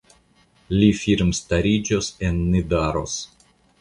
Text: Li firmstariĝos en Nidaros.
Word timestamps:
Li 0.77 0.87
firmstariĝos 1.01 2.09
en 2.31 2.43
Nidaros. 2.55 3.19